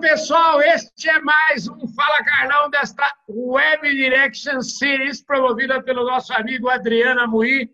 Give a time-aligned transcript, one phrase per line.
[0.00, 6.68] Pessoal, este é mais um Fala Carlão desta Web Direction Series promovida pelo nosso amigo
[6.68, 7.68] Adriano Amuí.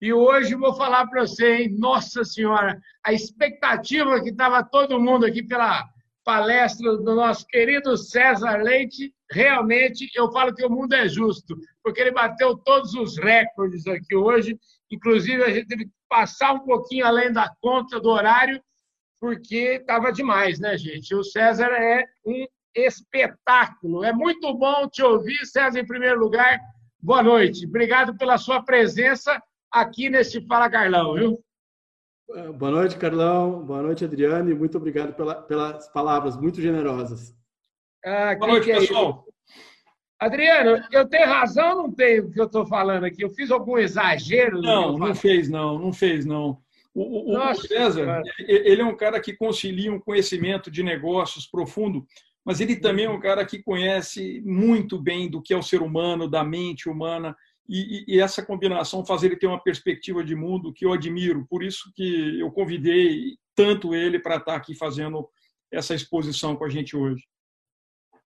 [0.00, 1.76] E hoje vou falar para você, hein?
[1.76, 5.84] Nossa Senhora, a expectativa que estava todo mundo aqui pela
[6.24, 12.00] palestra do nosso querido César Leite, realmente eu falo que o mundo é justo, porque
[12.00, 14.56] ele bateu todos os recordes aqui hoje.
[14.92, 18.62] Inclusive, a gente teve que passar um pouquinho além da conta do horário
[19.24, 21.14] porque estava demais, né, gente?
[21.14, 24.04] O César é um espetáculo.
[24.04, 26.60] É muito bom te ouvir, César, em primeiro lugar.
[27.00, 27.66] Boa noite.
[27.66, 29.42] Obrigado pela sua presença
[29.72, 31.40] aqui nesse Fala Carlão, viu?
[32.58, 33.64] Boa noite, Carlão.
[33.64, 34.52] Boa noite, Adriane.
[34.52, 37.34] Muito obrigado pela, pelas palavras muito generosas.
[38.04, 39.24] Ah, Boa noite, é pessoal.
[40.20, 43.24] Adriano, eu tenho razão ou não tenho o que eu estou falando aqui?
[43.24, 44.60] Eu fiz algum exagero?
[44.60, 45.78] Não, não fez, não.
[45.78, 46.62] Não fez, não.
[46.94, 48.22] O, o, César, cara.
[48.38, 52.06] ele é um cara que concilia um conhecimento de negócios profundo,
[52.44, 55.82] mas ele também é um cara que conhece muito bem do que é o ser
[55.82, 57.36] humano, da mente humana,
[57.68, 61.46] e, e, essa combinação faz ele ter uma perspectiva de mundo que eu admiro.
[61.48, 65.26] Por isso que eu convidei tanto ele para estar aqui fazendo
[65.72, 67.24] essa exposição com a gente hoje.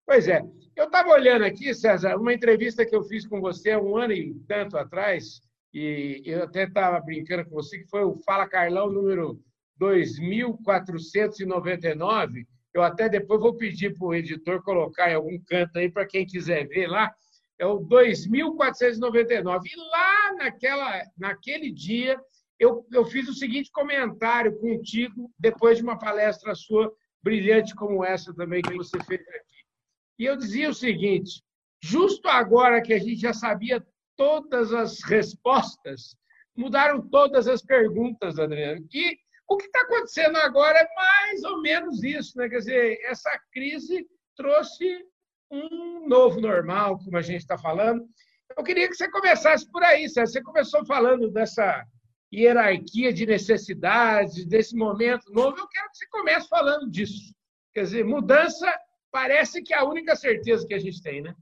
[0.05, 0.43] Pois é.
[0.75, 4.35] Eu estava olhando aqui, César, uma entrevista que eu fiz com você um ano e
[4.49, 5.41] tanto atrás,
[5.73, 9.41] e eu até estava brincando com você, que foi o Fala Carlão número
[9.77, 12.47] 2499.
[12.75, 16.27] Eu até depois vou pedir para o editor colocar em algum canto aí para quem
[16.27, 17.11] quiser ver lá.
[17.59, 19.69] É o 2499.
[19.69, 22.21] E lá naquela, naquele dia
[22.59, 28.35] eu, eu fiz o seguinte comentário contigo, depois de uma palestra sua brilhante como essa
[28.35, 29.65] também que você fez aqui.
[30.19, 31.43] E eu dizia o seguinte:
[31.81, 33.85] justo agora que a gente já sabia
[34.19, 36.17] todas as respostas,
[36.55, 38.85] mudaram todas as perguntas, Adriano.
[38.93, 39.17] E
[39.49, 42.49] o que está acontecendo agora é mais ou menos isso, né?
[42.49, 45.07] Quer dizer, essa crise trouxe
[45.51, 48.05] um novo normal, como a gente está falando.
[48.57, 50.33] Eu queria que você começasse por aí, César.
[50.33, 51.85] Você começou falando dessa
[52.35, 55.57] hierarquia de necessidades, desse momento novo.
[55.57, 57.35] Eu quero que você comece falando disso.
[57.73, 58.71] Quer dizer, mudança
[59.13, 61.35] parece que é a única certeza que a gente tem, né?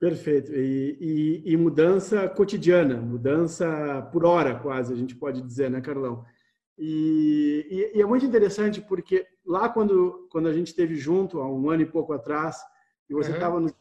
[0.00, 0.50] Perfeito.
[0.54, 6.24] E, e, e, mudança cotidiana, mudança por hora, quase, a gente pode dizer, né, Carlão?
[6.78, 11.68] E, e, é muito interessante porque lá quando, quando a gente esteve junto, há um
[11.68, 12.56] ano e pouco atrás,
[13.10, 13.62] e você estava uhum.
[13.62, 13.74] nos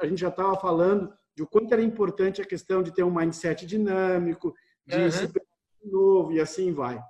[0.00, 3.14] a gente já estava falando de o quanto era importante a questão de ter um
[3.14, 4.52] mindset dinâmico,
[4.84, 5.10] de uhum.
[5.10, 5.30] se
[5.84, 7.00] novo e assim vai.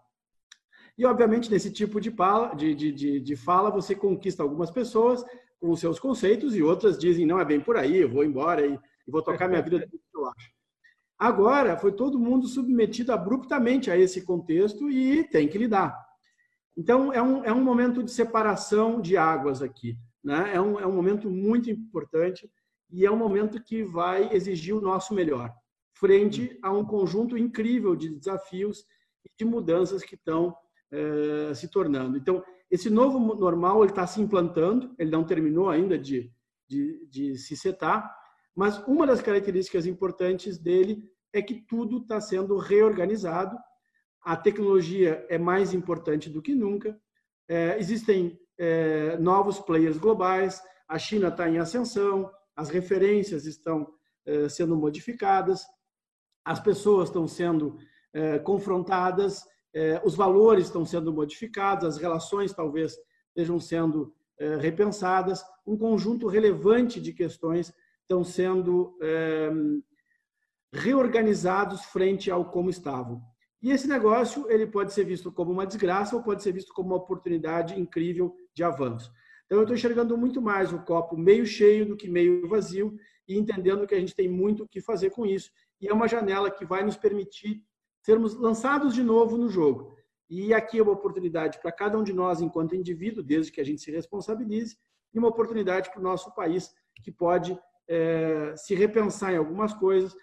[0.99, 5.25] E, obviamente, nesse tipo de, fala, de, de, de, fala, você conquista algumas pessoas,
[5.61, 8.73] com seus conceitos e outras dizem, não, é bem por aí, eu vou embora e,
[8.73, 10.51] e vou tocar minha vida do que eu acho.
[11.19, 15.95] Agora, foi todo mundo submetido abruptamente a esse contexto e tem que lidar.
[16.75, 19.99] Então, é um, é um momento de separação de águas aqui.
[20.25, 20.55] Né?
[20.55, 22.51] É, um, é um momento muito importante
[22.91, 25.53] e é um momento que vai exigir o nosso melhor,
[25.95, 28.85] frente a um conjunto incrível de desafios
[29.25, 30.57] e de mudanças que estão
[30.91, 32.17] eh, se tornando.
[32.17, 36.33] Então, esse novo normal está se implantando, ele não terminou ainda de,
[36.69, 38.15] de, de se setar,
[38.55, 43.57] mas uma das características importantes dele é que tudo está sendo reorganizado,
[44.23, 46.99] a tecnologia é mais importante do que nunca,
[47.49, 53.91] é, existem é, novos players globais, a China está em ascensão, as referências estão
[54.27, 55.65] é, sendo modificadas,
[56.45, 57.79] as pessoas estão sendo
[58.13, 59.45] é, confrontadas
[60.05, 62.97] os valores estão sendo modificados, as relações talvez
[63.29, 67.73] estejam sendo é, repensadas, um conjunto relevante de questões
[68.03, 69.51] estão sendo é,
[70.73, 73.23] reorganizados frente ao como estavam.
[73.63, 76.89] E esse negócio ele pode ser visto como uma desgraça ou pode ser visto como
[76.89, 79.13] uma oportunidade incrível de avanço.
[79.45, 82.97] Então eu estou enxergando muito mais o copo meio cheio do que meio vazio
[83.29, 85.51] e entendendo que a gente tem muito o que fazer com isso.
[85.81, 87.63] E é uma janela que vai nos permitir
[88.03, 89.97] sermos lançados de novo no jogo.
[90.29, 93.65] E aqui é uma oportunidade para cada um de nós, enquanto indivíduo, desde que a
[93.65, 94.77] gente se responsabilize,
[95.13, 97.59] e uma oportunidade para o nosso país, que pode
[97.89, 100.15] é, se repensar em algumas coisas,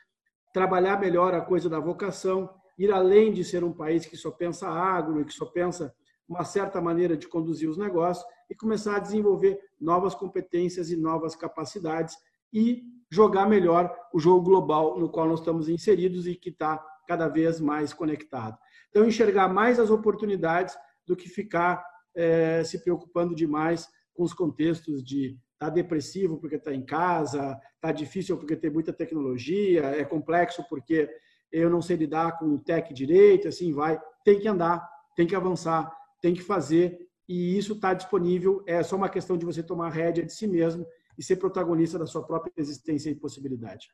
[0.54, 4.70] trabalhar melhor a coisa da vocação, ir além de ser um país que só pensa
[4.70, 5.94] agro e que só pensa
[6.28, 11.36] uma certa maneira de conduzir os negócios e começar a desenvolver novas competências e novas
[11.36, 12.16] capacidades
[12.54, 17.28] e jogar melhor o jogo global no qual nós estamos inseridos e que está cada
[17.28, 18.58] vez mais conectado.
[18.90, 21.84] Então, enxergar mais as oportunidades do que ficar
[22.16, 27.92] é, se preocupando demais com os contextos de tá depressivo porque está em casa, tá
[27.92, 31.10] difícil porque tem muita tecnologia, é complexo porque
[31.52, 34.00] eu não sei lidar com o tech direito, assim vai.
[34.24, 38.64] Tem que andar, tem que avançar, tem que fazer e isso está disponível.
[38.68, 40.86] É só uma questão de você tomar rédea de si mesmo
[41.18, 43.88] e ser protagonista da sua própria existência e possibilidade.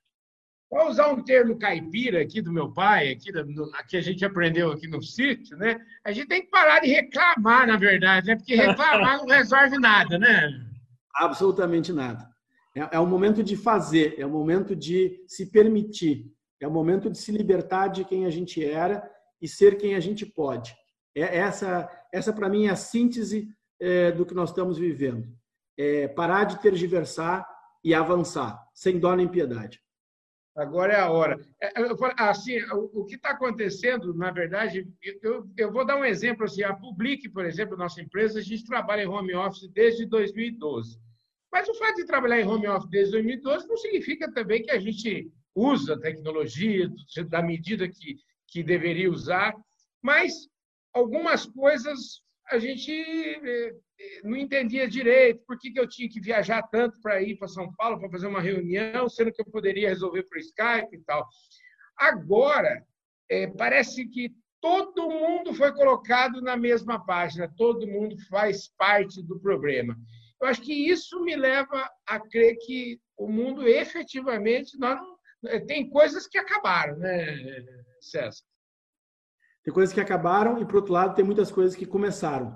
[0.73, 3.45] Vou usar um termo caipira aqui do meu pai, aqui da,
[3.87, 5.79] que a gente aprendeu aqui no sítio, né?
[6.03, 8.35] A gente tem que parar de reclamar, na verdade, né?
[8.35, 10.49] Porque reclamar não resolve nada, né?
[11.13, 12.27] Absolutamente nada.
[12.75, 16.25] É, é o momento de fazer, é o momento de se permitir,
[16.59, 19.07] é o momento de se libertar de quem a gente era
[19.39, 20.75] e ser quem a gente pode.
[21.15, 23.47] É essa, essa para mim é a síntese
[23.79, 25.27] é, do que nós estamos vivendo.
[25.77, 27.47] É parar de tergiversar
[27.83, 29.82] e avançar, sem dó nem piedade.
[30.55, 31.39] Agora é a hora.
[31.59, 31.73] É,
[32.17, 34.87] assim, o que está acontecendo, na verdade,
[35.21, 36.45] eu, eu vou dar um exemplo.
[36.45, 40.99] Assim, a Public, por exemplo, nossa empresa, a gente trabalha em home office desde 2012.
[41.51, 44.79] Mas o fato de trabalhar em home office desde 2012 não significa também que a
[44.79, 46.89] gente usa tecnologia
[47.29, 48.17] da medida que,
[48.47, 49.53] que deveria usar.
[50.01, 50.47] Mas
[50.93, 53.75] algumas coisas a gente eh,
[54.23, 57.73] não entendia direito por que, que eu tinha que viajar tanto para ir para São
[57.73, 61.27] Paulo para fazer uma reunião, sendo que eu poderia resolver por Skype e tal.
[61.97, 62.85] Agora,
[63.29, 69.39] é, parece que todo mundo foi colocado na mesma página, todo mundo faz parte do
[69.39, 69.97] problema.
[70.41, 75.17] Eu acho que isso me leva a crer que o mundo efetivamente não,
[75.67, 77.37] tem coisas que acabaram, né,
[77.99, 78.43] César?
[79.63, 82.47] Tem coisas que acabaram e, por outro lado, tem muitas coisas que começaram.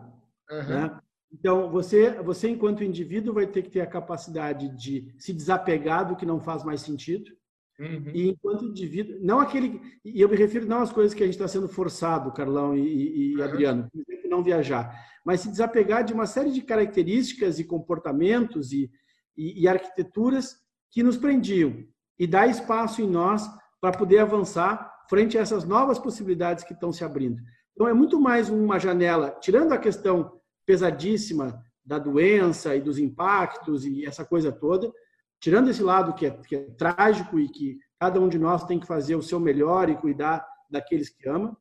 [0.51, 0.67] Uhum.
[0.67, 0.99] Né?
[1.31, 6.15] Então, você, você, enquanto indivíduo, vai ter que ter a capacidade de se desapegar do
[6.15, 7.31] que não faz mais sentido.
[7.79, 8.11] Uhum.
[8.13, 9.79] E enquanto indivíduo, não aquele.
[10.03, 13.33] E eu me refiro não às coisas que a gente está sendo forçado, Carlão e,
[13.33, 13.43] e uhum.
[13.43, 14.91] Adriano, por exemplo, não viajar,
[15.23, 18.89] mas se desapegar de uma série de características e comportamentos e,
[19.37, 20.55] e, e arquiteturas
[20.91, 21.85] que nos prendiam
[22.17, 23.47] e dar espaço em nós
[23.79, 27.41] para poder avançar frente a essas novas possibilidades que estão se abrindo.
[27.73, 33.85] Então, é muito mais uma janela, tirando a questão pesadíssima da doença e dos impactos
[33.85, 34.91] e essa coisa toda,
[35.39, 38.79] tirando esse lado que é, que é trágico e que cada um de nós tem
[38.79, 41.55] que fazer o seu melhor e cuidar daqueles que ama,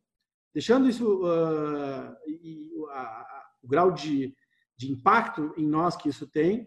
[0.52, 4.34] deixando isso uh, e, a, o grau de,
[4.76, 6.66] de impacto em nós que isso tem,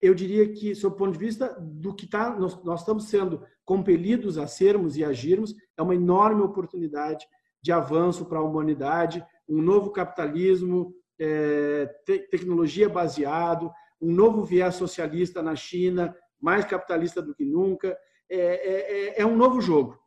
[0.00, 3.42] eu diria que, sob o ponto de vista do que tá, nós, nós estamos sendo
[3.64, 7.26] compelidos a sermos e agirmos, é uma enorme oportunidade
[7.62, 13.70] de avanço para a humanidade, um novo capitalismo, é, te, tecnologia baseado,
[14.00, 17.96] um novo viés socialista na China, mais capitalista do que nunca.
[18.30, 19.98] É, é, é, é um novo jogo.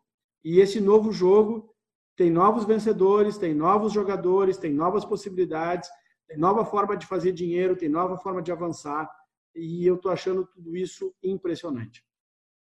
[0.44, 1.74] E esse novo jogo
[2.16, 5.90] tem novos vencedores, tem novos jogadores, tem novas possibilidades,
[6.28, 9.10] tem nova forma de fazer dinheiro, tem nova forma de avançar.
[9.56, 12.04] E eu estou achando tudo isso impressionante.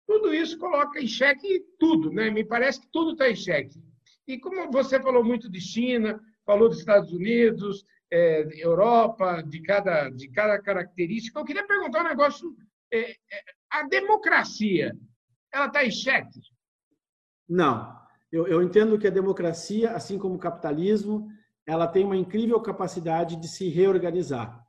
[0.06, 2.30] Tudo isso coloca em xeque tudo, né?
[2.30, 3.82] Me parece que tudo está em xeque.
[4.28, 10.10] E como você falou muito de China, falou dos Estados Unidos, é, Europa, de cada,
[10.10, 11.40] de cada característica.
[11.40, 12.56] Eu queria perguntar um negócio.
[12.92, 13.16] É, é,
[13.70, 14.96] a democracia,
[15.54, 16.40] ela está em xeque?
[17.48, 17.98] Não.
[18.32, 21.30] Eu, eu entendo que a democracia, assim como o capitalismo,
[21.66, 24.66] ela tem uma incrível capacidade de se reorganizar.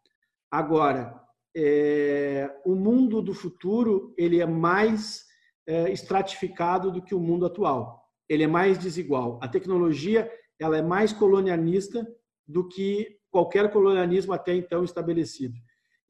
[0.50, 1.20] Agora,
[1.60, 5.26] é, o mundo do futuro ele é mais
[5.66, 8.04] é, estratificado do que o mundo atual.
[8.28, 9.40] Ele é mais desigual.
[9.42, 12.06] A tecnologia ela é mais colonialista
[12.46, 15.54] do que qualquer colonialismo até então estabelecido.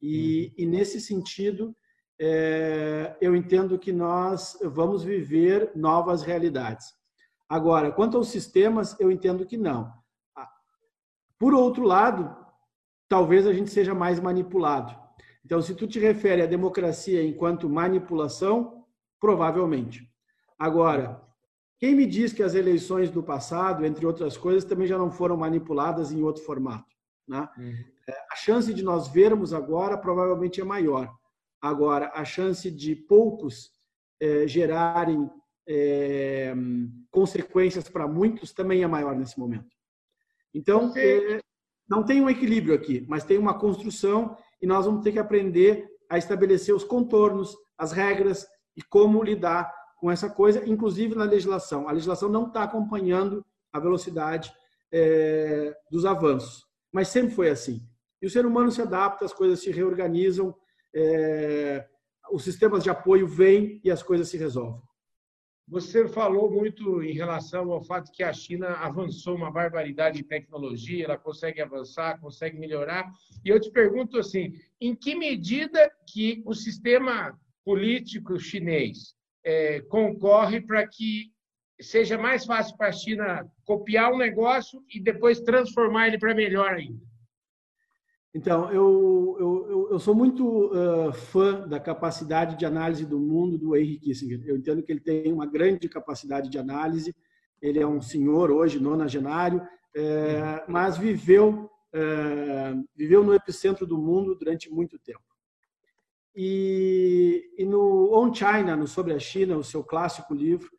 [0.02, 0.64] E, uhum.
[0.64, 1.74] e nesse sentido,
[2.20, 6.92] é, eu entendo que nós vamos viver novas realidades.
[7.48, 9.90] Agora, quanto aos sistemas, eu entendo que não.
[11.38, 12.36] Por outro lado,
[13.08, 15.07] talvez a gente seja mais manipulado.
[15.48, 18.84] Então, se tu te refere à democracia enquanto manipulação,
[19.18, 20.06] provavelmente.
[20.58, 21.22] Agora,
[21.78, 25.38] quem me diz que as eleições do passado, entre outras coisas, também já não foram
[25.38, 26.94] manipuladas em outro formato?
[27.26, 27.48] Né?
[27.56, 27.84] Uhum.
[28.10, 31.10] É, a chance de nós vermos agora provavelmente é maior.
[31.62, 33.70] Agora, a chance de poucos
[34.20, 35.30] é, gerarem
[35.66, 36.54] é,
[37.10, 39.74] consequências para muitos também é maior nesse momento.
[40.52, 40.92] Então,
[41.88, 45.86] não tem um equilíbrio aqui, mas tem uma construção e nós vamos ter que aprender
[46.10, 48.46] a estabelecer os contornos, as regras
[48.76, 51.88] e como lidar com essa coisa, inclusive na legislação.
[51.88, 54.52] A legislação não está acompanhando a velocidade
[54.92, 57.80] é, dos avanços mas sempre foi assim.
[58.20, 60.54] E o ser humano se adapta, as coisas se reorganizam,
[60.94, 61.86] é,
[62.32, 64.82] os sistemas de apoio vêm e as coisas se resolvem.
[65.70, 71.04] Você falou muito em relação ao fato que a China avançou uma barbaridade em tecnologia,
[71.04, 73.12] ela consegue avançar, consegue melhorar.
[73.44, 80.62] E eu te pergunto assim, em que medida que o sistema político chinês é, concorre
[80.62, 81.30] para que
[81.78, 86.72] seja mais fácil para a China copiar um negócio e depois transformar ele para melhor
[86.72, 87.07] ainda?
[88.34, 93.74] Então, eu, eu, eu sou muito uh, fã da capacidade de análise do mundo do
[93.74, 94.42] Henry Kissinger.
[94.46, 97.14] Eu entendo que ele tem uma grande capacidade de análise.
[97.60, 99.66] Ele é um senhor hoje, nonagenário,
[99.96, 105.22] é, mas viveu, é, viveu no epicentro do mundo durante muito tempo.
[106.36, 110.70] E, e no On China, no Sobre a China, o seu clássico livro,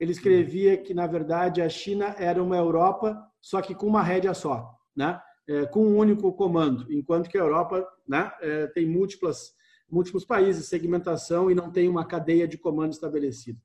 [0.00, 4.34] ele escrevia que, na verdade, a China era uma Europa, só que com uma rédea
[4.34, 5.20] só, né?
[5.46, 9.52] É, com um único comando, enquanto que a Europa né, é, tem múltiplas,
[9.90, 13.60] múltiplos países, segmentação e não tem uma cadeia de comando estabelecida.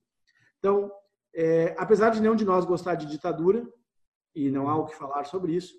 [0.58, 0.92] Então,
[1.34, 3.66] é, apesar de nenhum de nós gostar de ditadura,
[4.36, 5.74] e não há o que falar sobre isso,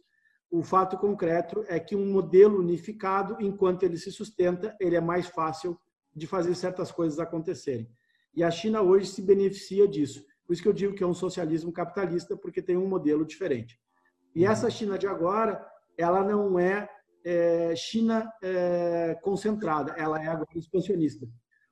[0.50, 5.26] o fato concreto é que um modelo unificado, enquanto ele se sustenta, ele é mais
[5.26, 5.78] fácil
[6.14, 7.88] de fazer certas coisas acontecerem.
[8.35, 10.25] E a China hoje se beneficia disso.
[10.45, 13.78] Por isso que eu digo que é um socialismo capitalista, porque tem um modelo diferente.
[14.35, 15.64] E essa China de agora,
[16.00, 16.88] ela não é,
[17.25, 21.26] é China é, concentrada, ela é agora expansionista.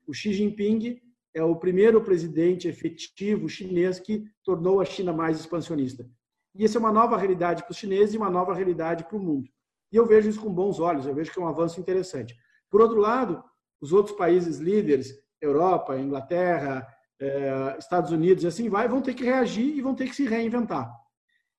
[0.07, 1.01] O Xi Jinping
[1.35, 6.09] é o primeiro presidente efetivo chinês que tornou a China mais expansionista.
[6.55, 9.21] E essa é uma nova realidade para os chineses e uma nova realidade para o
[9.21, 9.49] mundo.
[9.93, 12.35] E eu vejo isso com bons olhos, eu vejo que é um avanço interessante.
[12.71, 13.43] Por outro lado,
[13.81, 16.87] os outros países líderes, Europa, Inglaterra,
[17.21, 20.27] eh, Estados Unidos e assim vai, vão ter que reagir e vão ter que se
[20.27, 20.91] reinventar.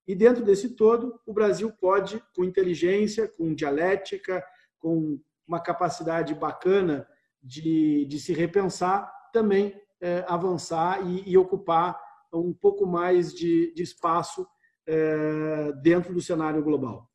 [0.09, 4.43] E dentro desse todo, o Brasil pode, com inteligência, com dialética,
[4.79, 7.07] com uma capacidade bacana
[7.43, 12.01] de, de se repensar, também eh, avançar e, e, ocupar
[12.33, 14.47] um pouco mais de, de espaço
[14.87, 17.08] é, dentro do cenário global.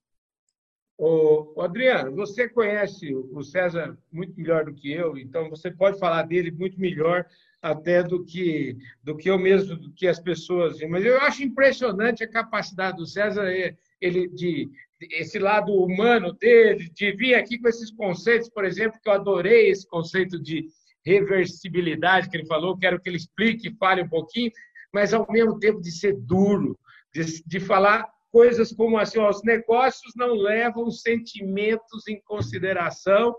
[0.96, 6.22] O Adriano, você conhece o César muito melhor do que eu, então você pode falar
[6.22, 7.26] dele muito melhor
[7.60, 10.78] até do que do que eu mesmo, do que as pessoas.
[10.88, 13.50] Mas eu acho impressionante a capacidade do César
[14.00, 14.70] ele de
[15.00, 19.68] esse lado humano dele, de vir aqui com esses conceitos, por exemplo, que eu adorei
[19.68, 20.68] esse conceito de
[21.04, 24.50] reversibilidade que ele falou, quero que ele explique, fale um pouquinho,
[24.92, 26.78] mas ao mesmo tempo de ser duro,
[27.12, 33.32] de, de falar coisas como assim, ó, os negócios não levam sentimentos em consideração.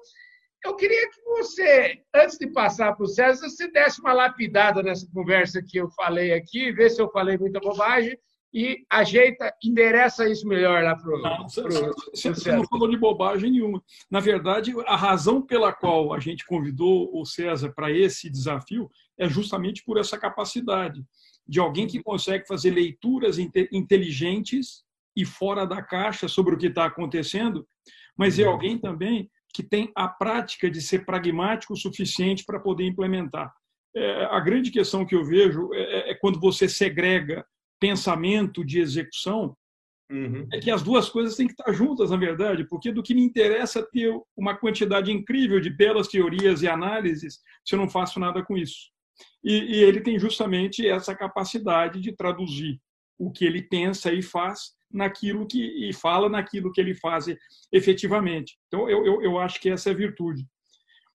[0.64, 5.06] Eu queria que você, antes de passar para o César, você desse uma lapidada nessa
[5.14, 8.18] conversa que eu falei aqui, vê se eu falei muita bobagem
[8.54, 11.44] e ajeita, endereça isso melhor lá para o.
[11.44, 13.84] Você, você não falou de bobagem nenhuma.
[14.10, 19.28] Na verdade, a razão pela qual a gente convidou o César para esse desafio é
[19.28, 21.04] justamente por essa capacidade
[21.48, 24.84] de alguém que consegue fazer leituras inteligentes
[25.16, 27.66] e fora da caixa sobre o que está acontecendo,
[28.18, 28.52] mas é uhum.
[28.52, 33.54] alguém também que tem a prática de ser pragmático o suficiente para poder implementar.
[33.96, 37.46] É, a grande questão que eu vejo é, é, é quando você segrega
[37.80, 39.56] pensamento de execução,
[40.12, 40.46] uhum.
[40.52, 43.22] é que as duas coisas têm que estar juntas, na verdade, porque do que me
[43.22, 48.44] interessa ter uma quantidade incrível de belas teorias e análises se eu não faço nada
[48.44, 48.92] com isso.
[49.44, 52.80] E, e ele tem justamente essa capacidade de traduzir
[53.18, 57.26] o que ele pensa e faz naquilo que e fala naquilo que ele faz
[57.72, 58.58] efetivamente.
[58.68, 60.46] Então eu, eu, eu acho que essa é a virtude.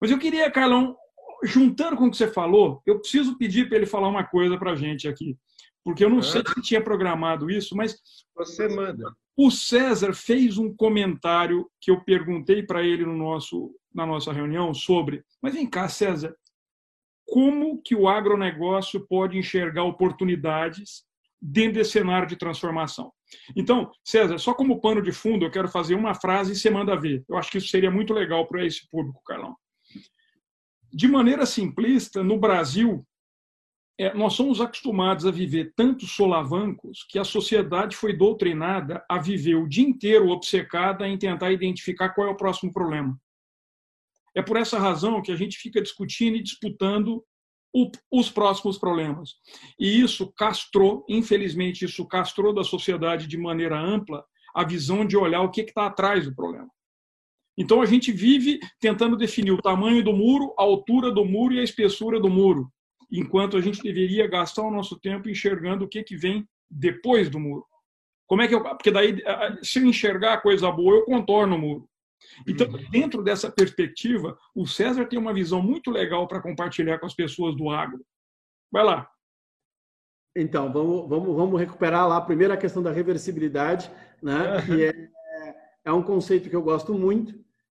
[0.01, 0.97] Mas eu queria, Carlão,
[1.45, 4.73] juntando com o que você falou, eu preciso pedir para ele falar uma coisa para
[4.73, 5.37] a gente aqui,
[5.85, 7.97] porque eu não sei se tinha programado isso, mas
[8.35, 9.13] você manda.
[9.37, 14.73] O César fez um comentário que eu perguntei para ele no nosso na nossa reunião
[14.73, 16.33] sobre, mas vem cá, César,
[17.31, 21.05] como que o agronegócio pode enxergar oportunidades
[21.41, 23.13] dentro desse cenário de transformação.
[23.57, 26.99] Então, César, só como pano de fundo, eu quero fazer uma frase e você manda
[26.99, 27.25] ver.
[27.29, 29.57] Eu acho que isso seria muito legal para esse público, Carlão.
[30.93, 33.07] De maneira simplista, no Brasil,
[33.97, 39.55] é, nós somos acostumados a viver tantos solavancos que a sociedade foi doutrinada a viver
[39.55, 43.17] o dia inteiro obcecada em tentar identificar qual é o próximo problema.
[44.35, 47.25] É por essa razão que a gente fica discutindo e disputando
[47.73, 49.35] o, os próximos problemas.
[49.79, 55.43] E isso castrou, infelizmente, isso castrou da sociedade de maneira ampla a visão de olhar
[55.43, 56.69] o que está atrás do problema.
[57.57, 61.61] Então a gente vive tentando definir o tamanho do muro, a altura do muro e
[61.61, 62.71] a espessura do muro,
[63.11, 67.39] enquanto a gente deveria gastar o nosso tempo enxergando o que, que vem depois do
[67.39, 67.65] muro.
[68.27, 69.17] Como é que eu, porque daí
[69.63, 71.90] se eu enxergar a coisa boa, eu contorno o muro.
[72.47, 72.91] Então, uhum.
[72.91, 77.57] dentro dessa perspectiva, o César tem uma visão muito legal para compartilhar com as pessoas
[77.57, 78.05] do agro.
[78.71, 79.11] Vai lá.
[80.37, 83.91] Então, vamos, vamos, vamos recuperar lá primeiro a questão da reversibilidade,
[84.23, 84.63] né?
[84.65, 85.11] que é,
[85.85, 87.35] é um conceito que eu gosto muito,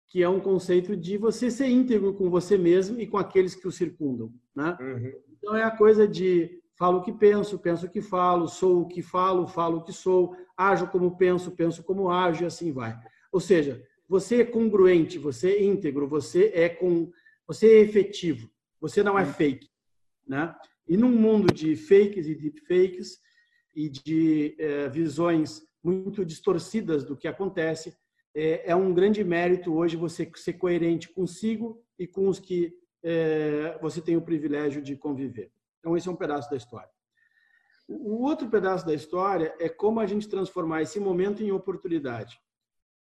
[0.07, 3.67] que é um conceito de você ser íntegro com você mesmo e com aqueles que
[3.67, 4.33] o circundam.
[4.53, 4.77] Né?
[4.79, 5.13] Uhum.
[5.37, 8.87] Então, é a coisa de falo o que penso, penso o que falo, sou o
[8.87, 12.97] que falo, falo o que sou, ajo como penso, penso como ajo e assim vai.
[13.31, 17.09] Ou seja, você é congruente, você é íntegro, você é com,
[17.47, 19.69] você é efetivo, você não é fake,
[20.27, 20.53] né?
[20.85, 23.19] E num mundo de fakes e deepfakes
[23.73, 27.95] e de é, visões muito distorcidas do que acontece,
[28.35, 33.79] é, é, um grande mérito hoje você ser coerente consigo e com os que é,
[33.81, 35.53] você tem o privilégio de conviver.
[35.79, 36.91] Então, esse é um pedaço da história.
[37.87, 42.37] O outro pedaço da história é como a gente transformar esse momento em oportunidade.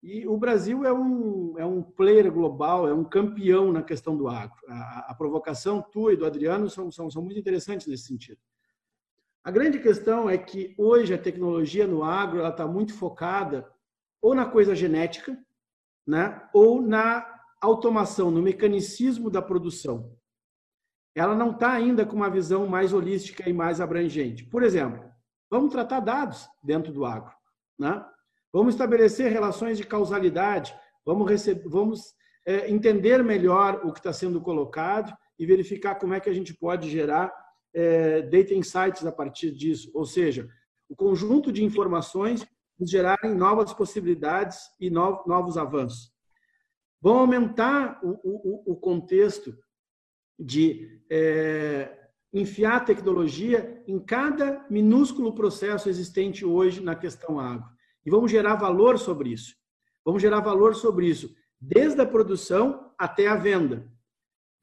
[0.01, 4.27] E o Brasil é um, é um player global, é um campeão na questão do
[4.27, 4.57] agro.
[4.67, 8.39] A, a provocação tua e do Adriano são, são, são muito interessantes nesse sentido.
[9.43, 13.65] A grande questão é que hoje a tecnologia no agro está muito focada
[14.21, 15.37] ou na coisa genética,
[16.05, 17.25] né, ou na
[17.61, 20.15] automação, no mecanicismo da produção.
[21.15, 24.43] Ela não está ainda com uma visão mais holística e mais abrangente.
[24.43, 25.03] Por exemplo,
[25.49, 27.33] vamos tratar dados dentro do agro.
[27.79, 28.05] Né?
[28.51, 30.75] Vamos estabelecer relações de causalidade,
[31.05, 32.13] vamos, receber, vamos
[32.45, 36.53] é, entender melhor o que está sendo colocado e verificar como é que a gente
[36.53, 37.33] pode gerar
[37.73, 39.91] é, data insights a partir disso.
[39.93, 40.47] Ou seja,
[40.89, 42.47] o conjunto de informações
[42.79, 46.11] gerarem novas possibilidades e novos avanços.
[47.01, 49.55] Vão aumentar o, o, o contexto
[50.39, 57.76] de é, enfiar tecnologia em cada minúsculo processo existente hoje na questão água.
[58.07, 59.53] E vamos gerar valor sobre isso.
[60.05, 63.85] Vamos gerar valor sobre isso, desde a produção até a venda.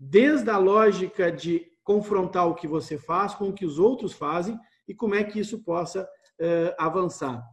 [0.01, 4.59] Desde a lógica de confrontar o que você faz com o que os outros fazem
[4.89, 6.09] e como é que isso possa
[6.41, 7.45] é, avançar.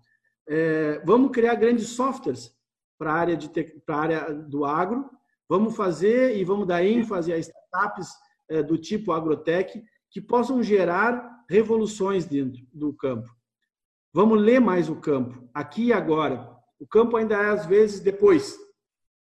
[0.48, 2.56] É, vamos criar grandes softwares
[2.98, 3.50] para a área, de,
[3.86, 5.10] para área do agro,
[5.50, 8.14] vamos fazer e vamos dar ênfase a startups
[8.50, 13.30] é, do tipo agrotech que possam gerar revoluções dentro do campo.
[14.14, 16.50] Vamos ler mais o campo, aqui e agora.
[16.80, 18.58] O campo ainda é às vezes depois.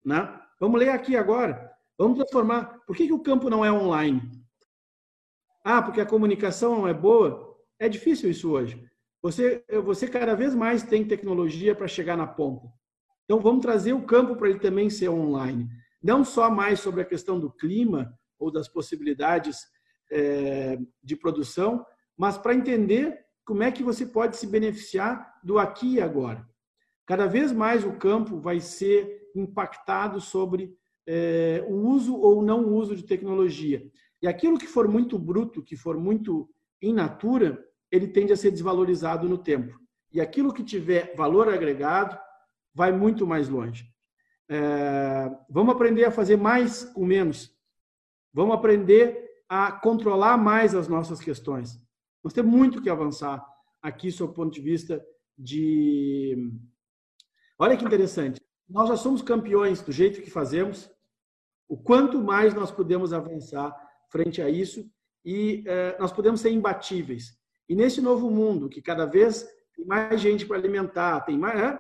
[0.05, 0.41] Né?
[0.59, 1.71] Vamos ler aqui agora.
[1.97, 2.81] Vamos transformar.
[2.87, 4.23] Por que, que o campo não é online?
[5.65, 7.57] Ah, porque a comunicação não é boa?
[7.79, 8.85] É difícil isso hoje.
[9.23, 12.67] Você, você cada vez mais tem tecnologia para chegar na ponta.
[13.25, 15.69] Então, vamos trazer o campo para ele também ser online.
[16.03, 19.59] Não só mais sobre a questão do clima ou das possibilidades
[20.11, 25.95] é, de produção, mas para entender como é que você pode se beneficiar do aqui
[25.95, 26.47] e agora.
[27.07, 30.75] Cada vez mais o campo vai ser impactado sobre
[31.07, 33.83] é, o uso ou não uso de tecnologia.
[34.21, 36.49] E aquilo que for muito bruto, que for muito
[36.81, 39.79] in natura, ele tende a ser desvalorizado no tempo.
[40.13, 42.19] E aquilo que tiver valor agregado
[42.75, 43.87] vai muito mais longe.
[44.49, 47.51] É, vamos aprender a fazer mais com menos.
[48.33, 51.79] Vamos aprender a controlar mais as nossas questões.
[52.23, 53.45] Nós temos muito que avançar
[53.81, 55.05] aqui, sob o ponto de vista
[55.37, 56.53] de.
[57.59, 58.41] Olha que interessante.
[58.69, 60.91] Nós já somos campeões do jeito que fazemos.
[61.69, 63.75] O quanto mais nós podemos avançar
[64.11, 64.91] frente a isso
[65.25, 67.39] e é, nós podemos ser imbatíveis.
[67.69, 71.79] E nesse novo mundo, que cada vez tem mais gente para alimentar, tem mais, né?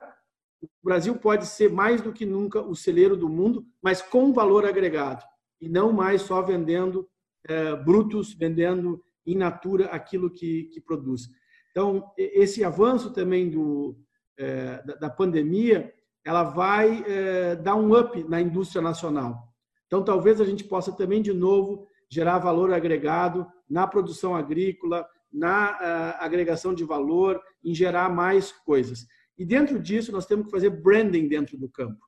[0.62, 4.64] o Brasil pode ser mais do que nunca o celeiro do mundo, mas com valor
[4.64, 5.24] agregado
[5.60, 7.08] e não mais só vendendo
[7.46, 11.28] é, brutos, vendendo in natura aquilo que, que produz.
[11.70, 13.96] Então, esse avanço também do,
[14.38, 15.92] é, da, da, pandemia,
[16.24, 19.48] ela vai é, dar um up na indústria nacional.
[19.86, 25.72] Então, talvez a gente possa também, de novo, gerar valor agregado na produção agrícola, na
[25.72, 29.06] uh, agregação de valor, em gerar mais coisas.
[29.38, 32.04] E dentro disso, nós temos que fazer branding dentro do campo.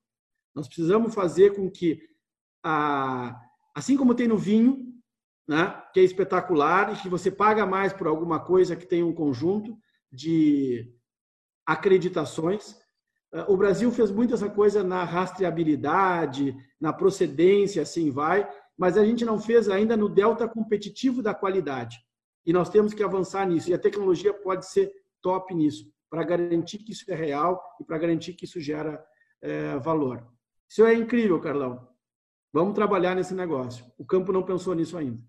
[0.54, 1.98] Nós precisamos fazer com que,
[2.62, 3.34] a,
[3.74, 4.93] assim como tem no vinho,
[5.46, 9.12] né, que é espetacular e que você paga mais por alguma coisa que tem um
[9.12, 9.76] conjunto
[10.10, 10.90] de
[11.66, 12.72] acreditações,
[13.32, 19.04] uh, o Brasil fez muito essa coisa na rastreabilidade, na procedência, assim vai, mas a
[19.04, 21.98] gente não fez ainda no delta competitivo da qualidade.
[22.46, 23.70] E nós temos que avançar nisso.
[23.70, 27.98] E a tecnologia pode ser top nisso, para garantir que isso é real e para
[27.98, 29.02] garantir que isso gera
[29.40, 30.26] é, valor.
[30.68, 31.88] Isso é incrível, Carlão.
[32.52, 33.84] Vamos trabalhar nesse negócio.
[33.98, 35.20] O campo não pensou nisso ainda.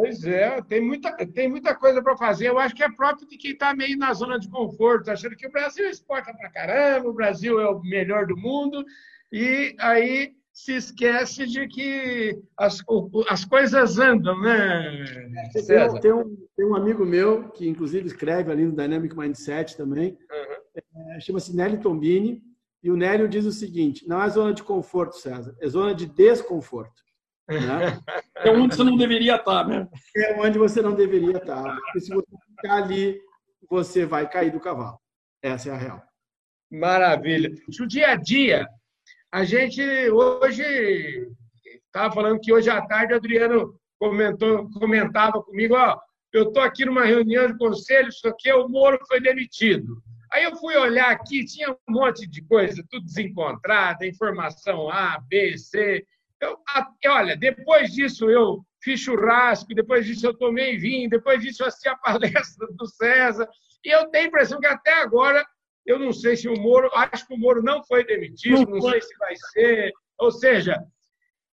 [0.00, 2.48] Pois é, tem muita, tem muita coisa para fazer.
[2.48, 5.46] Eu acho que é próprio de quem está meio na zona de conforto, achando que
[5.46, 8.84] o Brasil exporta para caramba, o Brasil é o melhor do mundo,
[9.32, 12.82] e aí se esquece de que as,
[13.28, 15.04] as coisas andam, né?
[15.52, 20.16] Tem, tem, um, tem um amigo meu que, inclusive, escreve ali no Dynamic Mindset também,
[20.30, 21.12] uhum.
[21.12, 22.42] é, chama-se Nelly Tombini,
[22.82, 26.06] e o Nélio diz o seguinte: não é zona de conforto, César, é zona de
[26.06, 27.05] desconforto.
[27.48, 28.00] Né?
[28.38, 29.88] É onde você não deveria estar, né?
[30.14, 31.62] É onde você não deveria estar.
[31.62, 33.20] Porque se você ficar ali,
[33.68, 35.00] você vai cair do cavalo.
[35.42, 36.02] Essa é a real.
[36.70, 37.50] Maravilha.
[37.80, 38.68] O dia a dia
[39.32, 39.80] A gente
[40.10, 41.28] hoje
[41.86, 45.98] estava falando que hoje à tarde o Adriano comentou, comentava comigo, ó,
[46.32, 50.02] eu estou aqui numa reunião de conselho, só que o Moro foi demitido.
[50.32, 55.56] Aí eu fui olhar aqui, tinha um monte de coisa, tudo desencontrada, informação A, B,
[55.56, 56.04] C.
[56.40, 56.58] Eu,
[57.06, 61.88] olha, depois disso eu fiz churrasco, depois disso eu tomei vinho, depois disso eu assisti
[61.88, 63.48] a palestra do César,
[63.84, 65.46] e eu tenho a impressão que até agora,
[65.86, 68.80] eu não sei se o Moro, acho que o Moro não foi demitido, não, não
[68.90, 70.76] sei se vai ser, ou seja,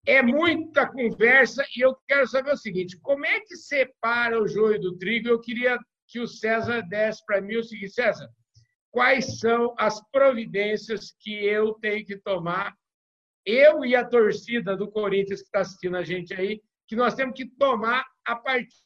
[0.06, 4.80] é muita conversa e eu quero saber o seguinte: como é que separa o joio
[4.80, 5.28] do trigo?
[5.28, 8.28] Eu queria que o César desse para mim o seguinte: César,
[8.90, 12.74] quais são as providências que eu tenho que tomar,
[13.48, 17.34] eu e a torcida do Corinthians que está assistindo a gente aí, que nós temos
[17.34, 18.76] que tomar a partir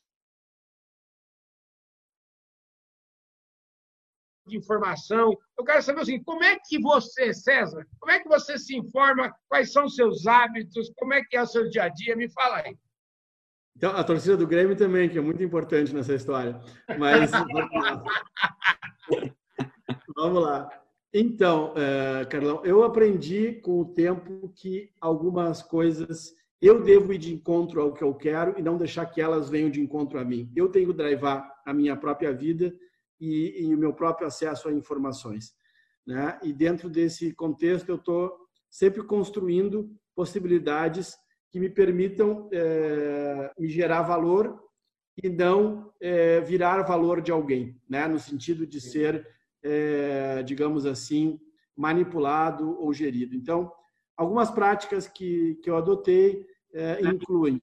[4.46, 5.36] de informação.
[5.58, 9.34] Eu quero saber assim, como é que você, César, como é que você se informa?
[9.48, 10.92] Quais são os seus hábitos?
[10.96, 12.14] Como é que é o seu dia a dia?
[12.14, 12.78] Me fala aí.
[13.76, 16.60] Então, a torcida do Grêmio também, que é muito importante nessa história.
[16.98, 17.32] Mas
[20.14, 20.81] vamos lá.
[21.14, 27.34] Então, uh, Carlão, eu aprendi com o tempo que algumas coisas eu devo ir de
[27.34, 30.50] encontro ao que eu quero e não deixar que elas venham de encontro a mim.
[30.54, 32.72] Eu tenho que drivar a minha própria vida
[33.20, 35.54] e, e o meu próprio acesso a informações.
[36.06, 36.38] Né?
[36.42, 38.32] E dentro desse contexto, eu estou
[38.70, 41.16] sempre construindo possibilidades
[41.50, 44.58] que me permitam é, me gerar valor
[45.22, 48.06] e não é, virar valor de alguém, né?
[48.06, 49.26] no sentido de ser,
[49.62, 51.38] é, digamos assim,
[51.76, 53.34] manipulado ou gerido.
[53.34, 53.72] Então,
[54.16, 56.46] algumas práticas que, que eu adotei
[57.02, 57.60] incluem: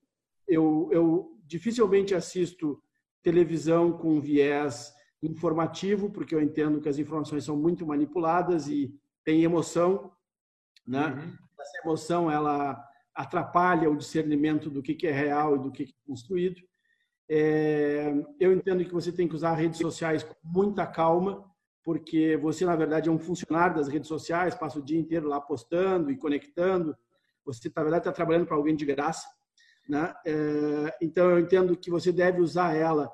[0.47, 2.81] eu, eu dificilmente assisto
[3.21, 9.43] televisão com viés informativo, porque eu entendo que as informações são muito manipuladas e tem
[9.43, 10.12] emoção,
[10.88, 11.07] né?
[11.07, 11.38] Uhum.
[11.59, 12.81] Essa emoção ela
[13.13, 16.62] atrapalha o discernimento do que é real e do que é construído.
[17.29, 21.48] É, eu entendo que você tem que usar redes sociais com muita calma,
[21.83, 25.39] porque você na verdade é um funcionário das redes sociais, passa o dia inteiro lá
[25.39, 26.95] postando e conectando.
[27.45, 29.27] Você na verdade está trabalhando para alguém de graça,
[29.87, 30.13] né?
[30.25, 33.11] É, então eu entendo que você deve usar ela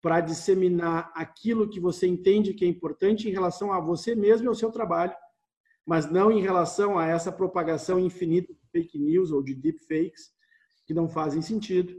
[0.00, 4.48] para disseminar aquilo que você entende que é importante em relação a você mesmo e
[4.48, 5.14] ao seu trabalho,
[5.86, 10.30] mas não em relação a essa propagação infinita de fake news ou de deepfakes
[10.86, 11.94] que não fazem sentido.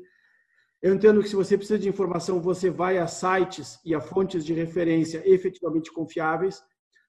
[0.82, 4.46] Eu entendo que se você precisa de informação, você vai a sites e a fontes
[4.46, 6.62] de referência efetivamente confiáveis.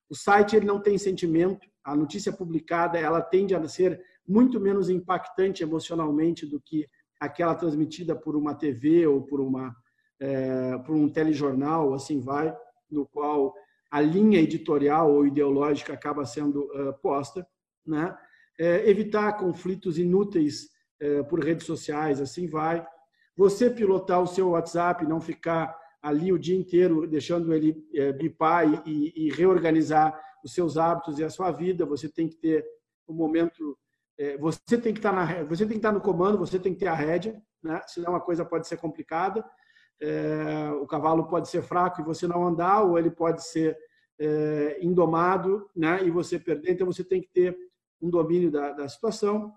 [0.08, 4.88] O site ele não tem sentimento, a notícia publicada ela tende a ser muito menos
[4.88, 6.86] impactante emocionalmente do que
[7.20, 9.74] aquela transmitida por uma TV ou por uma
[10.20, 12.54] é, para um telejornal, assim vai,
[12.90, 13.54] no qual
[13.90, 17.46] a linha editorial ou ideológica acaba sendo uh, posta,
[17.86, 18.16] né?
[18.58, 22.86] É, evitar conflitos inúteis é, por redes sociais, assim vai.
[23.36, 28.86] Você pilotar o seu WhatsApp, não ficar ali o dia inteiro deixando ele é, bipar
[28.86, 31.84] e, e, reorganizar os seus hábitos e a sua vida.
[31.84, 32.64] Você tem que ter
[33.08, 33.76] um momento,
[34.18, 36.80] é, você tem que estar na, você tem que estar no comando, você tem que
[36.80, 37.80] ter a rédea, né?
[37.86, 39.44] Senão a coisa pode ser complicada
[40.00, 43.76] é, o cavalo pode ser fraco e você não andar, ou ele pode ser
[44.80, 46.72] indomado né, e você perder.
[46.72, 47.54] Então, você tem que ter
[48.00, 49.52] um domínio da, da situação.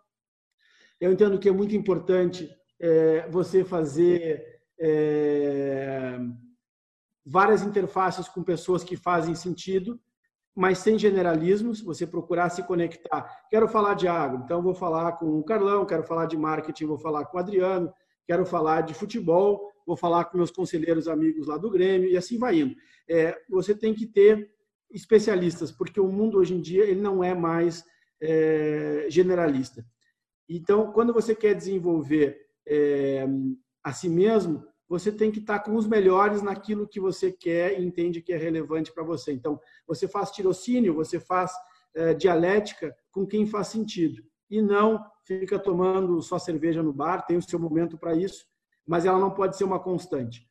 [1.00, 6.18] Eu entendo que é muito importante é, você fazer é,
[7.26, 10.00] várias interfaces com pessoas que fazem sentido,
[10.56, 13.30] mas sem generalismos, você procurar se conectar.
[13.50, 16.98] Quero falar de água, então vou falar com o Carlão, quero falar de marketing, vou
[16.98, 17.94] falar com o Adriano,
[18.26, 22.38] quero falar de futebol, vou falar com meus conselheiros amigos lá do Grêmio, e assim
[22.38, 22.76] vai indo.
[23.08, 24.52] É, você tem que ter
[24.92, 27.84] especialistas, porque o mundo hoje em dia ele não é mais
[28.22, 29.86] é, generalista.
[30.48, 33.28] Então, quando você quer desenvolver é,
[33.84, 37.86] a si mesmo, você tem que estar com os melhores naquilo que você quer e
[37.86, 39.32] entende que é relevante para você.
[39.32, 41.52] Então, você faz tirocínio, você faz
[41.96, 44.24] é, dialética com quem faz sentido.
[44.50, 48.46] E não fica tomando só cerveja no bar, tem o seu momento para isso,
[48.86, 50.48] mas ela não pode ser uma constante.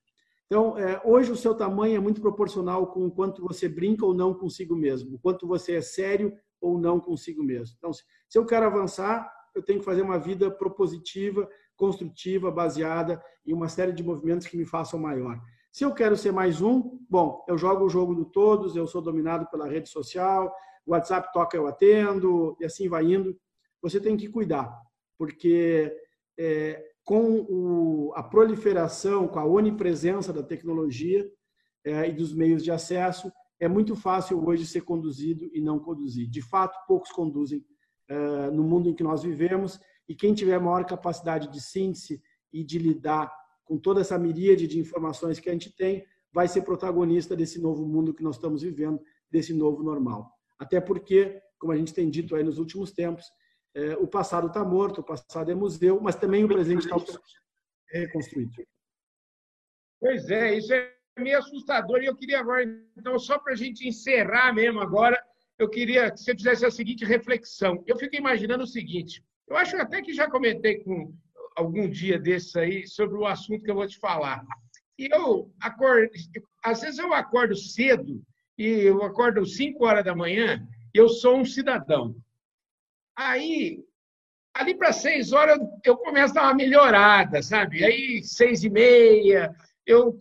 [0.47, 4.15] Então, é, hoje o seu tamanho é muito proporcional com o quanto você brinca ou
[4.15, 7.77] não consigo mesmo, o quanto você é sério ou não consigo mesmo.
[7.77, 8.05] Então, se
[8.35, 11.49] eu quero avançar, eu tenho que fazer uma vida propositiva,
[11.79, 15.41] construtiva, baseada em uma série de movimentos que me façam maior.
[15.73, 19.01] Se eu quero ser mais um, bom, eu jogo o jogo do todos, eu sou
[19.01, 20.53] dominado pela rede social,
[20.85, 23.39] o WhatsApp toca, eu atendo, e assim vai indo.
[23.81, 24.77] Você tem que cuidar,
[25.17, 25.95] porque
[26.37, 31.31] é, com o, a proliferação, com a onipresença da tecnologia
[31.85, 36.29] é, e dos meios de acesso, é muito fácil hoje ser conduzido e não conduzir.
[36.29, 37.65] De fato, poucos conduzem
[38.11, 42.65] uh, no mundo em que nós vivemos e quem tiver maior capacidade de síntese e
[42.65, 43.33] de lidar
[43.65, 47.87] com toda essa miríade de informações que a gente tem, vai ser protagonista desse novo
[47.87, 50.33] mundo que nós estamos vivendo, desse novo normal.
[50.59, 53.27] Até porque, como a gente tem dito aí nos últimos tempos,
[53.75, 56.97] é, o passado está morto, o passado é museu, mas também o presente está
[57.91, 58.53] reconstruído.
[60.01, 62.03] Pois é, isso é meio assustador.
[62.03, 62.65] E eu queria agora,
[62.97, 65.23] então, só para a gente encerrar mesmo agora,
[65.59, 67.83] eu queria que você fizesse a seguinte reflexão.
[67.87, 71.13] Eu fico imaginando o seguinte: eu acho até que já comentei com
[71.57, 74.45] algum dia desses aí sobre o assunto que eu vou te falar.
[74.99, 76.11] E eu acordo,
[76.65, 78.23] às vezes eu acordo cedo
[78.57, 82.15] e eu acordo 5 horas da manhã, eu sou um cidadão.
[83.17, 83.85] Aí,
[84.55, 87.85] ali para 6 horas, eu começo a dar uma melhorada, sabe?
[87.85, 89.55] Aí, seis e meia,
[89.87, 90.17] eu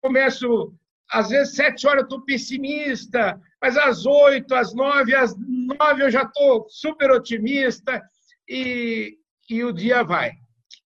[0.00, 0.72] começo,
[1.10, 6.10] às vezes, sete horas eu estou pessimista, mas às oito, às nove, às nove eu
[6.10, 8.02] já estou super otimista
[8.48, 10.32] e, e o dia vai.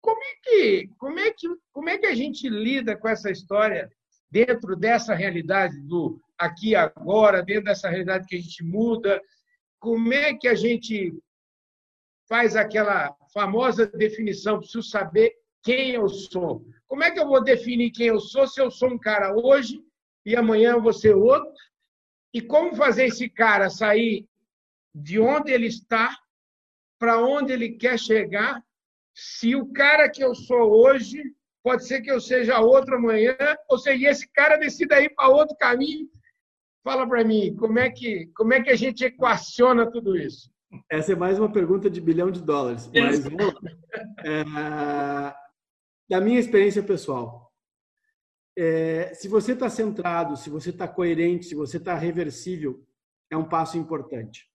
[0.02, 3.90] Como é, que, como, é que, como é que a gente lida com essa história
[4.30, 9.22] dentro dessa realidade do aqui e agora, dentro dessa realidade que a gente muda?
[9.80, 11.14] Como é que a gente
[12.28, 14.60] faz aquela famosa definição?
[14.60, 15.32] Preciso saber
[15.64, 16.66] quem eu sou.
[16.88, 19.82] Como é que eu vou definir quem eu sou se eu sou um cara hoje
[20.26, 21.54] e amanhã eu vou ser outro?
[22.34, 24.28] E como fazer esse cara sair
[24.94, 26.16] de onde ele está
[27.04, 28.64] para onde ele quer chegar?
[29.14, 31.22] Se o cara que eu sou hoje
[31.62, 33.36] pode ser que eu seja outro amanhã,
[33.70, 36.08] ou seja, esse cara decida ir para outro caminho.
[36.82, 40.50] Fala para mim, como é que como é que a gente equaciona tudo isso?
[40.90, 42.90] Essa é mais uma pergunta de bilhão de dólares.
[42.96, 43.26] Mas,
[44.26, 44.44] é,
[46.10, 47.52] da minha experiência pessoal,
[48.58, 52.82] é, se você está centrado, se você está coerente, se você está reversível,
[53.30, 54.53] é um passo importante.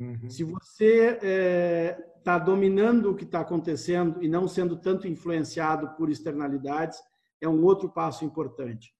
[0.00, 0.28] Uhum.
[0.28, 1.92] Se você está é,
[2.24, 6.98] tá dominando o que está acontecendo e não sendo tanto influenciado por externalidades,
[7.40, 8.92] é um outro passo importante.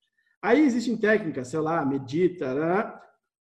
[0.42, 2.54] Aí existem técnicas, sei lá, medita.
[2.54, 3.00] Né?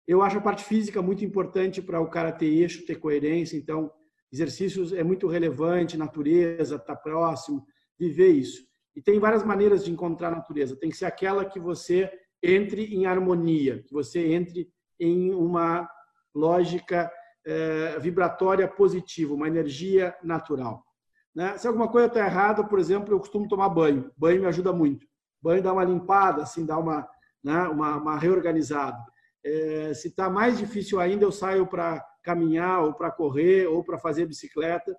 [0.06, 3.56] Eu acho a parte física muito importante para o cara ter eixo, ter coerência.
[3.56, 3.90] Então,
[4.32, 7.66] exercícios é muito relevante, natureza, estar tá próximo,
[7.98, 8.64] viver isso.
[8.94, 10.76] E tem várias maneiras de encontrar a natureza.
[10.76, 12.10] Tem que ser aquela que você
[12.42, 15.88] entre em harmonia, que você entre em uma
[16.34, 17.10] lógica
[17.46, 20.84] é, vibratória positiva, uma energia natural.
[21.34, 21.56] Né?
[21.56, 24.10] Se alguma coisa está errada, por exemplo, eu costumo tomar banho.
[24.16, 25.06] Banho me ajuda muito.
[25.40, 27.08] Banho dá uma limpada, assim, dá uma,
[27.44, 28.98] né, uma, uma reorganizada.
[29.44, 33.98] É, se está mais difícil ainda, eu saio para caminhar, ou para correr, ou para
[33.98, 34.96] fazer bicicleta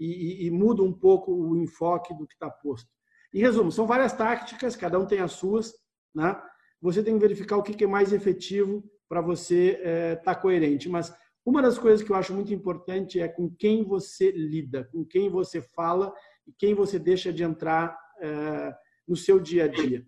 [0.00, 2.88] e, e, e muda um pouco o enfoque do que está posto.
[3.34, 5.74] Em resumo, são várias táticas, cada um tem as suas.
[6.14, 6.40] Né?
[6.80, 10.88] Você tem que verificar o que é mais efetivo para você estar é, tá coerente.
[10.88, 11.12] Mas
[11.44, 15.28] uma das coisas que eu acho muito importante é com quem você lida, com quem
[15.28, 16.12] você fala
[16.46, 18.74] e quem você deixa de entrar é,
[19.06, 20.06] no seu dia a dia.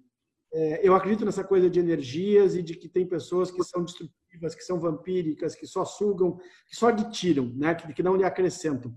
[0.53, 4.55] É, eu acredito nessa coisa de energias e de que tem pessoas que são destrutivas,
[4.55, 6.37] que são vampíricas, que só sugam,
[6.69, 7.75] que só lhe tiram, né?
[7.75, 8.95] que, que não lhe acrescentam.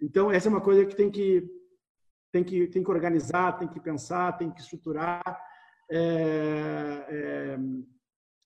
[0.00, 1.42] Então, essa é uma coisa que tem que,
[2.30, 5.22] tem que, tem que organizar, tem que pensar, tem que estruturar.
[5.90, 7.56] É,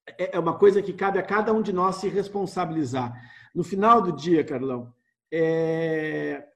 [0.06, 3.12] é, é uma coisa que cabe a cada um de nós se responsabilizar.
[3.54, 4.92] No final do dia, Carlão,
[5.32, 6.46] é,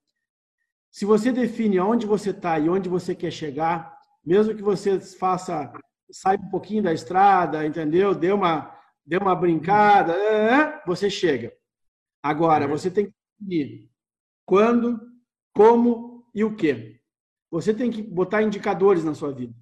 [0.91, 5.73] se você define onde você está e onde você quer chegar, mesmo que você faça,
[6.11, 8.15] saia um pouquinho da estrada, entendeu?
[8.15, 11.53] Dê uma, dê uma brincada, é, você chega.
[12.23, 12.71] Agora, uhum.
[12.73, 13.91] você tem que definir
[14.45, 15.01] quando,
[15.55, 16.99] como e o que.
[17.51, 19.55] Você tem que botar indicadores na sua vida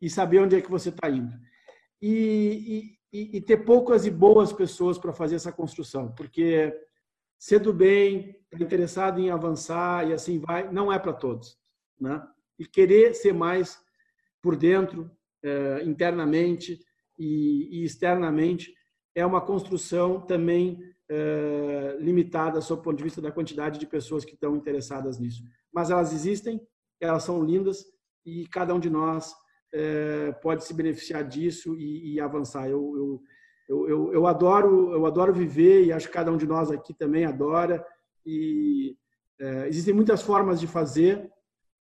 [0.00, 1.32] e saber onde é que você está indo.
[2.00, 6.74] E, e, e, ter poucas e boas pessoas para fazer essa construção, porque
[7.38, 11.58] ser do bem, interessado em avançar e assim vai, não é para todos.
[12.00, 12.22] Né?
[12.58, 13.78] E querer ser mais
[14.42, 15.10] por dentro,
[15.42, 16.78] eh, internamente
[17.18, 18.74] e, e externamente,
[19.14, 24.24] é uma construção também é, limitada sob o ponto de vista da quantidade de pessoas
[24.24, 25.42] que estão interessadas nisso.
[25.72, 26.60] Mas elas existem,
[27.00, 27.84] elas são lindas
[28.24, 29.32] e cada um de nós
[30.40, 32.68] pode se beneficiar disso e, e avançar.
[32.68, 33.22] Eu,
[33.68, 36.94] eu, eu, eu, adoro, eu adoro viver e acho que cada um de nós aqui
[36.94, 37.84] também adora.
[38.24, 38.96] E
[39.40, 41.30] é, existem muitas formas de fazer.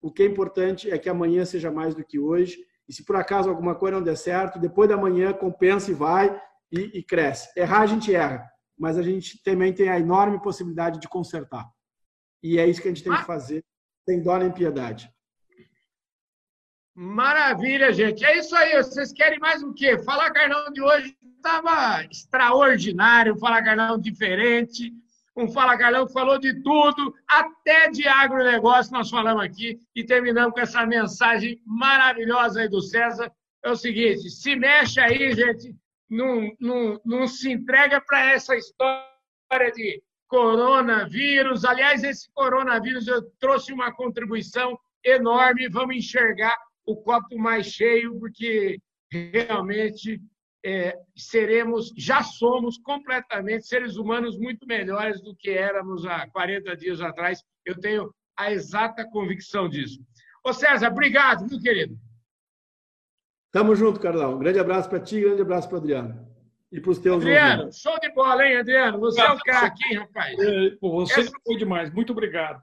[0.02, 2.58] O que é importante é que amanhã seja mais do que hoje.
[2.88, 6.40] E se por acaso alguma coisa não der certo, depois da manhã compensa e vai
[6.72, 7.50] e, e cresce.
[7.58, 8.46] Errar a gente erra
[8.78, 11.66] mas a gente também tem a enorme possibilidade de consertar.
[12.44, 13.64] E é isso que a gente tem que fazer,
[14.08, 15.10] sem dó nem piedade.
[16.96, 18.24] Maravilha, gente.
[18.24, 18.76] É isso aí.
[18.78, 19.98] Vocês querem mais o quê?
[20.00, 24.94] Falar Carnão de hoje estava extraordinário, falar Carnão diferente.
[25.38, 30.54] Um Fala Carlão que falou de tudo, até de agronegócio nós falamos aqui e terminamos
[30.54, 33.30] com essa mensagem maravilhosa aí do César.
[33.62, 35.76] É o seguinte, se mexe aí, gente,
[36.10, 41.66] não, não, não se entrega para essa história de coronavírus.
[41.66, 45.68] Aliás, esse coronavírus eu trouxe uma contribuição enorme.
[45.68, 46.56] Vamos enxergar
[46.86, 48.80] o copo mais cheio, porque
[49.12, 50.22] realmente
[50.66, 57.02] é, seremos, já somos completamente seres humanos muito melhores do que éramos há 40 dias
[57.02, 57.44] atrás.
[57.64, 60.00] Eu tenho a exata convicção disso.
[60.44, 61.98] Ô César, obrigado, meu querido.
[63.52, 64.36] Tamo junto, Carlão.
[64.36, 66.36] Um grande abraço para ti, grande abraço para Adriano.
[66.72, 67.80] E para os teus Adriano, ouvintes.
[67.80, 69.00] show de bola, hein, Adriano?
[69.00, 70.38] Você é o craque, hein, rapaz?
[70.38, 71.32] É, você Essa...
[71.46, 71.94] foi demais.
[71.94, 72.62] Muito obrigado.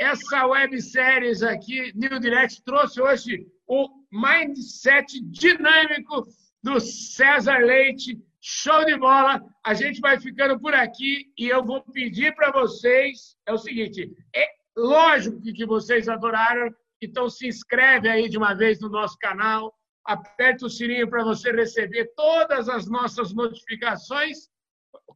[0.00, 6.26] Essa websérie aqui, New Direct, trouxe hoje o mindset dinâmico
[6.62, 8.18] do César Leite.
[8.40, 9.44] Show de bola!
[9.62, 14.10] A gente vai ficando por aqui e eu vou pedir para vocês é o seguinte:
[14.34, 19.70] é lógico que vocês adoraram, então se inscreve aí de uma vez no nosso canal,
[20.06, 24.48] aperta o sininho para você receber todas as nossas notificações.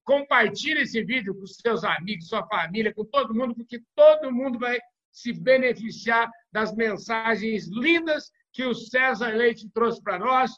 [0.05, 4.79] Compartilhe esse vídeo com seus amigos, sua família, com todo mundo, porque todo mundo vai
[5.11, 10.53] se beneficiar das mensagens lindas que o César Leite trouxe para nós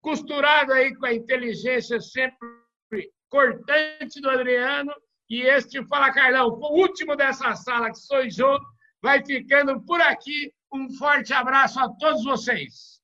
[0.00, 2.38] costurado aí com a inteligência sempre
[3.28, 4.92] cortante do Adriano.
[5.28, 8.58] E este Fala Carlão, o último dessa sala, que sou eu,
[9.02, 10.52] vai ficando por aqui.
[10.72, 12.95] Um forte abraço a todos vocês.